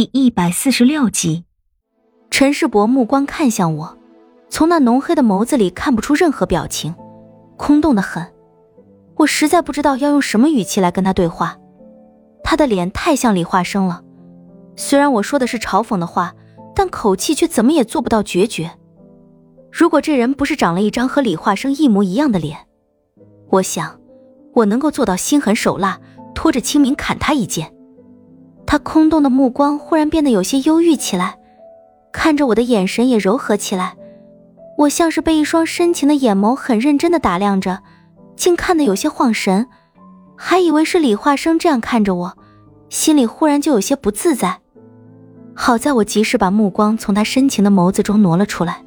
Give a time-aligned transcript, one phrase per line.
[0.00, 1.44] 第一百四十六集，
[2.30, 3.98] 陈世伯目光看向我，
[4.48, 6.94] 从那浓黑的眸子里看不出任何表情，
[7.58, 8.26] 空洞的很。
[9.16, 11.58] 我实在不知道要用什么语气来跟他对话。
[12.42, 14.02] 他的脸太像李化生了，
[14.74, 16.34] 虽然我说的是嘲讽的话，
[16.74, 18.70] 但口气却怎么也做不到决绝。
[19.70, 22.56] 如果这人不是长了一张和李化生一模一样的脸，
[23.50, 24.00] 我想
[24.54, 26.00] 我能够做到心狠手辣，
[26.34, 27.70] 拖着清明砍他一剑。
[28.70, 31.36] 他空洞的目光忽然变得有些忧郁起来，
[32.12, 33.96] 看着我的眼神也柔和起来。
[34.78, 37.82] 我像是被一双深情的眼眸很认真的打量着，
[38.36, 39.66] 竟看得有些晃神，
[40.36, 42.38] 还以为是李化生这样看着我，
[42.88, 44.60] 心里忽然就有些不自在。
[45.52, 48.84] 好在我及时把目光从他深情的眸子中挪了出来，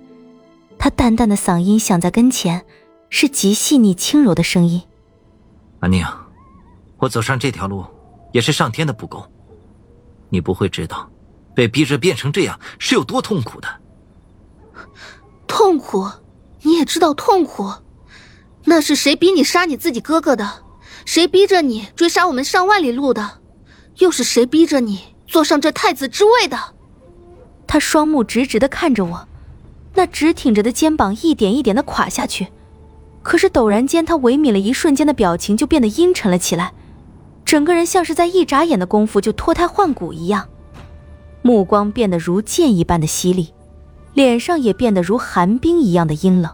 [0.78, 2.64] 他淡淡的嗓音响在跟前，
[3.10, 4.82] 是极细腻轻柔的声音
[5.84, 6.06] ：“安宁，
[7.00, 7.84] 我走上这条路，
[8.32, 9.22] 也是上天的不公。”
[10.34, 11.12] 你不会知道，
[11.54, 13.68] 被逼着变成这样是有多痛苦的。
[15.46, 16.10] 痛苦，
[16.64, 17.72] 你也知道痛苦。
[18.64, 20.64] 那是谁逼你杀你自己哥哥的？
[21.06, 23.42] 谁逼着你追杀我们上万里路的？
[24.00, 26.58] 又是谁逼着你坐上这太子之位的？
[27.68, 29.28] 他双目直直的看着我，
[29.94, 32.48] 那直挺着的肩膀一点一点的垮下去。
[33.22, 36.74] 可是陡然间，他萎靡了一瞬间的表情就变得阴沉了起来。
[37.54, 40.50] 整个人像是在一眨眼的功夫就脱胎换骨一样，
[41.44, 43.54] 目光变得如剑一般的犀利，
[44.16, 46.52] 脸上也变得如寒冰一样的阴冷，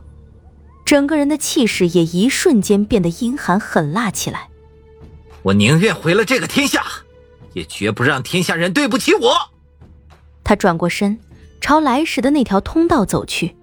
[0.83, 4.49] 整个人的气势也一瞬间变得阴寒狠辣起来。
[5.41, 6.83] 我宁愿毁了这个天下，
[7.53, 9.37] 也绝不让天下人对不起我。
[10.43, 11.17] 他转过身，
[11.61, 13.55] 朝来时的那条通道走去。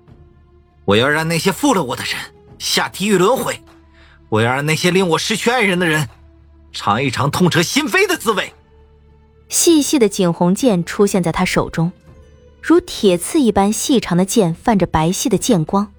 [0.86, 2.14] 我要让那些负了我的人
[2.58, 3.60] 下地狱轮回，
[4.30, 6.08] 我要让那些令我失去爱人的人。
[6.76, 8.52] 尝一尝痛彻心扉的滋味。
[9.48, 11.90] 细细的景洪剑出现在他手中，
[12.60, 15.92] 如铁刺一般细长的剑泛着白皙的剑光。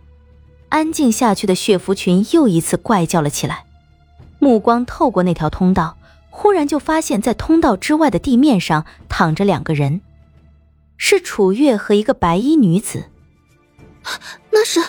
[0.69, 3.65] 安静下去的血符群又一次怪叫了起来，
[4.37, 5.97] 目光透过那条通道，
[6.29, 10.01] 忽然就发现，在通道之外的地面上躺着两个人，
[10.97, 13.05] 是楚月和一个白衣女子。
[14.51, 14.81] 那是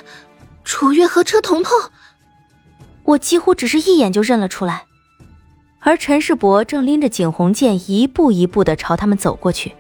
[0.65, 1.73] 楚月和车彤彤。
[3.05, 4.88] 我几乎只是一眼就认了出来。
[5.81, 9.75] 而陈世伯正拎着景洪剑，一步一步的朝他们走过去。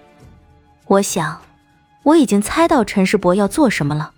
[0.86, 1.41] 我想，
[2.04, 4.12] 我已经猜到陈世伯要做什么了，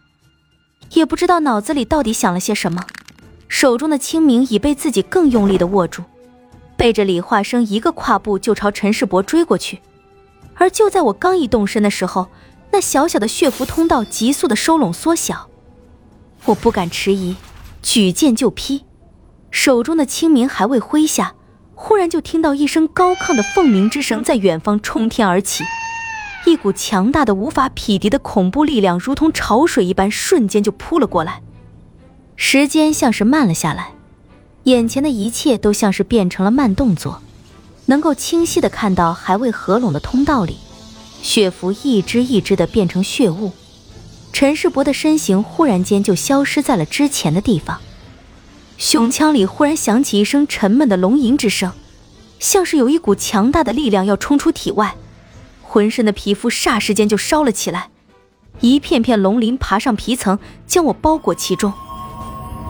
[0.92, 2.84] 也不知道脑子里到底想了些什么。
[3.48, 6.04] 手中的清明已被自己更用力的握住，
[6.76, 9.80] 背着李化生一个跨步就朝陈世伯追过去。
[10.54, 12.28] 而就在我刚一动身的时候，
[12.70, 15.48] 那小小的血符通道急速的收拢缩小，
[16.44, 17.34] 我不敢迟疑，
[17.82, 18.84] 举剑就劈，
[19.50, 21.34] 手中的清明还未挥下。
[21.82, 25.64] 忽然就听到一声高亢的凤鸣之声在远方冲天而起，
[26.44, 31.40] 一股强大的无法匹敌的恐怖力量，如同潮水一般，瞬间就扑了过来。
[32.36, 33.92] 时间像是慢了下来，
[34.64, 37.22] 眼前的一切都像是变成了慢动作，
[37.86, 40.58] 能够清晰的看到还未合拢的通道里，
[41.22, 43.52] 血符一只一只的变成血雾，
[44.34, 47.80] 陈世伯的身形忽然间就消失在了之前的地方。
[48.80, 51.70] 胸腔里忽然响起一声沉闷的龙吟之声，
[52.38, 54.96] 像是有一股强大的力量要冲出体外，
[55.60, 57.90] 浑身的皮肤霎时间就烧了起来，
[58.60, 61.70] 一片片龙鳞爬上皮层，将我包裹其中。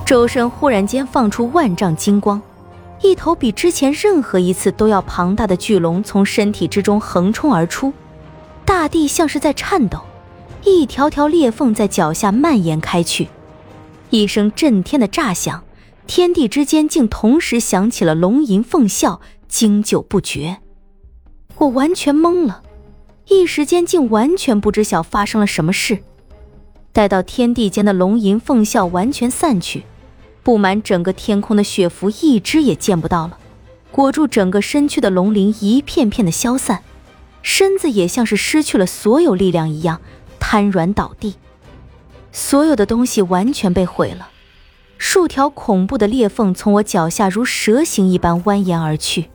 [0.05, 2.43] 周身忽然间放出万丈金光，
[3.03, 7.93] 一头比之前任何一次都要庞大的巨龙从身体之中横冲而出，
[8.65, 10.01] 大地像是在颤抖，
[10.65, 13.29] 一条条裂缝在脚下蔓延开去，
[14.11, 15.63] 一声震天的炸响。
[16.13, 20.59] 天地之间竟同时响起了龙吟凤啸，经久不绝。
[21.59, 22.65] 我完全懵了，
[23.29, 26.01] 一时间竟完全不知晓发生了什么事。
[26.93, 29.85] 待到天地间的龙吟凤啸完全散去，
[30.43, 33.39] 布满整个天空的血符一只也见不到了，
[33.93, 36.83] 裹住整个身躯的龙鳞一片片的消散，
[37.41, 40.01] 身子也像是失去了所有力量一样
[40.41, 41.37] 瘫软倒地，
[42.33, 44.31] 所有的东西完全被毁了。
[45.03, 49.31] 数条恐怖的裂缝从我脚下如蛇形一般蜿蜒而去，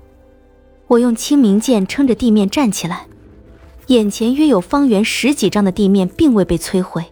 [0.86, 3.08] 我用清明剑撑着地面站起来，
[3.88, 7.06] 眼前约有方圆十几丈的地面并未被摧毁，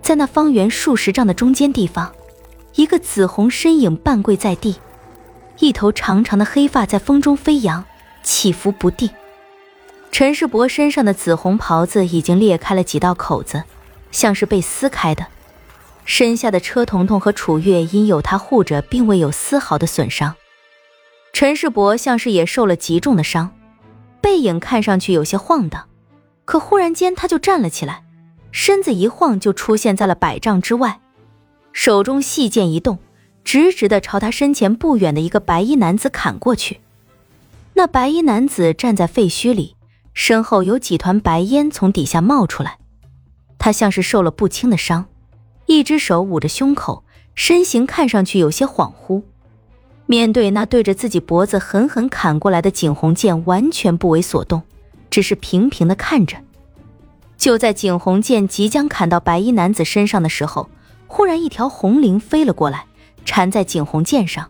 [0.00, 2.10] 在那方圆数十丈的中间地方，
[2.76, 4.76] 一个紫红身影半跪在地，
[5.58, 7.84] 一头长长的黑发在风中飞扬，
[8.22, 9.10] 起伏不定。
[10.10, 13.64] 陈世伯身上的紫红袍子已经裂开了几道口子，
[14.10, 15.26] 像是被撕开的。
[16.06, 20.34] 身下的车彤彤和楚月因有他护着，并未有丝毫的损伤。
[21.32, 23.50] 陈世伯像是也受了极重的伤，
[24.22, 25.84] 背影看上去有些晃荡，
[26.44, 28.04] 可忽然间他就站了起来，
[28.52, 31.00] 身子一晃就出现在了百丈之外，
[31.72, 32.98] 手中细剑一动，
[33.44, 36.80] 直直的朝他身前不远的一个白衣男子砍过去。
[37.74, 39.76] 那白衣男子站在废墟里，
[40.14, 42.78] 身后有几团白烟从底下冒出来，
[43.58, 45.04] 他像是受了不轻的伤，
[45.66, 47.02] 一只手捂着胸口，
[47.34, 49.22] 身形看上去有些恍惚。
[50.06, 54.62] 面对那对着自己脖子狠狠砍过来的景洪剑，完全不为所动，
[55.10, 56.36] 只是平平的看着。
[57.36, 60.70] 就在景洪剑即将砍到白衣男子身上的时候，
[61.08, 62.86] 忽然一条红绫飞了过来，
[63.24, 64.48] 缠在景洪剑上，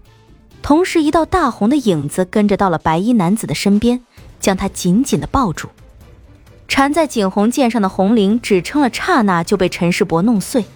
[0.60, 4.02] 同时一道大红的影子跟着到了白衣男子的身边，
[4.38, 5.68] 将他紧紧的抱住。
[6.68, 10.66] 缠在景洪剑上的红绫只撑了刹那，就被陈世伯弄碎，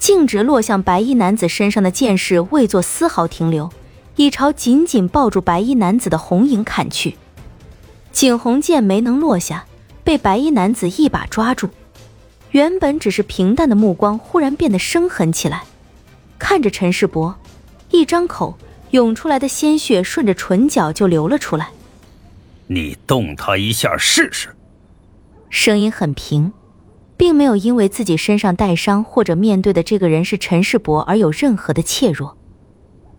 [0.00, 3.70] 径直落向白衣男子身上的剑势未做丝毫停留。
[4.16, 7.16] 已朝紧紧抱住白衣男子的红影砍去，
[8.12, 9.64] 景洪剑没能落下，
[10.04, 11.70] 被白衣男子一把抓住。
[12.50, 15.62] 原本只是平淡的目光忽然变得生狠起来，
[16.38, 17.34] 看着陈世伯，
[17.90, 18.58] 一张口，
[18.90, 21.70] 涌出来的鲜血顺着唇角就流了出来。
[22.66, 24.54] 你动他一下试试。
[25.48, 26.52] 声音很平，
[27.20, 32.38] 并没有因为自己身上带伤或者面对的这个人是陈世伯而有任何的怯弱。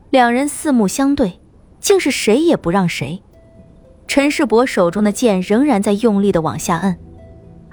[0.10, 1.40] 两人四目相对，
[1.80, 3.22] 竟是谁也不让谁。
[4.08, 6.98] 陈世伯手中的剑仍然在用力的往下摁，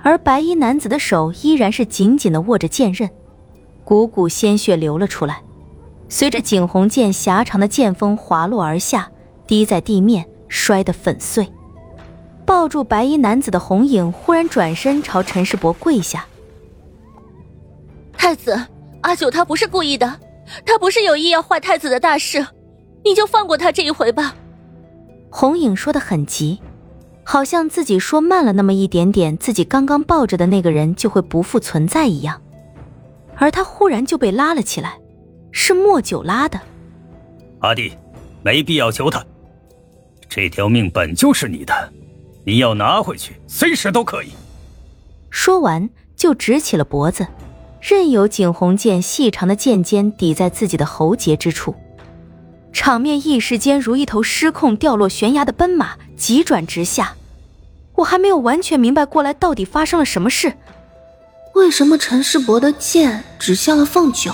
[0.02, 3.08] 而白衣男子的手依然是紧紧的握着剑刃，
[3.82, 5.40] 股股鲜血流了出来，
[6.10, 9.10] 随着景洪剑狭长的剑锋滑落而下，
[9.46, 11.48] 滴在地面，摔得粉碎。
[12.48, 16.24] 抱住白衣男子的红影忽然转身朝陈世伯跪下
[18.16, 18.58] ：“太子，
[19.02, 20.18] 阿九他不是故意的。”
[20.64, 22.46] 他不是有意要坏太子的大事，
[23.04, 24.34] 你就放过他这一回吧。
[25.28, 26.58] 红影说的很急，
[27.22, 32.40] 好像自己说慢了那么一点点，自己刚刚抱着的那个人就会不复存在一样。
[33.36, 34.98] 而他忽然就被拉了起来，
[35.52, 36.58] 是莫九拉的。
[37.58, 37.92] 阿弟，
[38.42, 39.22] 没必要求他，
[40.30, 41.92] 这条命本就是你的，
[42.48, 44.30] 你要拿回去，随时都可以。
[45.28, 47.26] 说完，就直起了脖子。
[47.78, 51.74] 任由景洪剑细长的剑尖抵在自己的喉结之处，
[52.72, 57.12] 场面一时间如一头失控掉落悬崖的奔马，急转直下。
[57.96, 60.54] 我还没有完全明白过来，到底发生了什么事？
[61.54, 64.32] 为什么陈世伯的剑指向了凤九？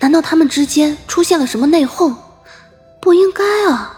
[0.00, 2.14] 难道他们之间出现了什么内讧？
[3.00, 3.96] 不应该啊！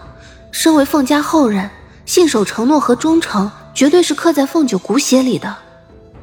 [0.53, 1.69] 身为凤家后人，
[2.15, 5.53] 信守承诺和忠诚，绝对是刻在凤九骨血里的。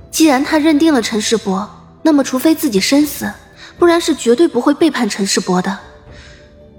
[0.10, 1.70] 既然他认定了陈世伯。
[2.02, 3.30] 那么，除非自己身死，
[3.78, 5.78] 不然是绝对不会背叛陈世伯的。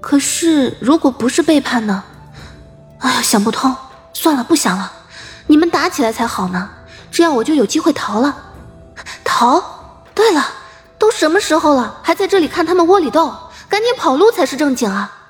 [0.01, 2.03] 可是，如果不是背叛呢？
[2.97, 3.75] 哎呀，想不通，
[4.13, 4.91] 算了，不想了。
[5.45, 6.67] 你们打起来才好呢，
[7.11, 8.35] 这样我就有机会逃了。
[9.23, 9.63] 逃？
[10.15, 10.43] 对了，
[10.97, 13.31] 都什么时候了，还在这里看他们窝里斗？
[13.69, 15.22] 赶紧跑路才是正经啊！